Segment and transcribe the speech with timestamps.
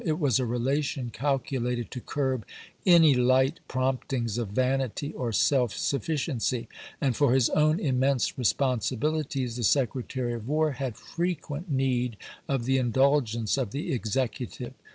[0.03, 2.43] It was a relation calculated to curb
[2.87, 6.67] any light promptings of vanity or seK sufficiency;
[6.99, 12.17] and for his own immense responsibilities the Secretary of War had frequent need
[12.47, 14.73] of the indulgence of the Executive.